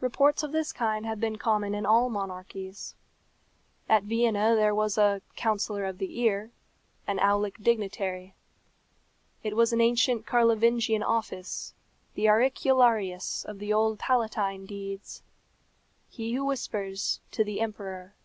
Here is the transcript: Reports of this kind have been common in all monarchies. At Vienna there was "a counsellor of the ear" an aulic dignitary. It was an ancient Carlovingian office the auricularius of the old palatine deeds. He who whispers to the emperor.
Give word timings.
Reports 0.00 0.42
of 0.42 0.50
this 0.50 0.72
kind 0.72 1.06
have 1.06 1.20
been 1.20 1.38
common 1.38 1.76
in 1.76 1.86
all 1.86 2.10
monarchies. 2.10 2.96
At 3.88 4.02
Vienna 4.02 4.56
there 4.56 4.74
was 4.74 4.98
"a 4.98 5.22
counsellor 5.36 5.84
of 5.84 5.98
the 5.98 6.18
ear" 6.18 6.50
an 7.06 7.20
aulic 7.20 7.62
dignitary. 7.62 8.34
It 9.44 9.54
was 9.54 9.72
an 9.72 9.80
ancient 9.80 10.26
Carlovingian 10.26 11.04
office 11.04 11.72
the 12.16 12.26
auricularius 12.28 13.44
of 13.44 13.60
the 13.60 13.72
old 13.72 14.00
palatine 14.00 14.66
deeds. 14.66 15.22
He 16.08 16.32
who 16.34 16.44
whispers 16.46 17.20
to 17.30 17.44
the 17.44 17.60
emperor. 17.60 18.16